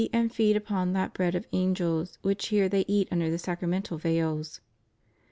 [0.11, 4.59] and feed upon that bread of angels which here they eat under the sacramental veils."